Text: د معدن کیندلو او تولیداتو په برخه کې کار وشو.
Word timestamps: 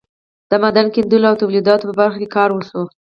د 0.49 0.51
معدن 0.61 0.87
کیندلو 0.93 1.29
او 1.31 1.39
تولیداتو 1.41 1.87
په 1.89 1.95
برخه 2.01 2.17
کې 2.21 2.33
کار 2.35 2.49
وشو. 2.51 2.83